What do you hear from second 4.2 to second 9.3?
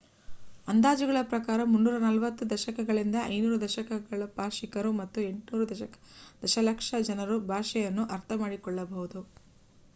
ಭಾಷಿಕರು ಮತ್ತು 800 ದಶಲಕ್ಷ ಜನರು ಭಾಷೆಯನ್ನು ಅರ್ಥಮಾಡಿಕೊಳ್ಳಬಹುದು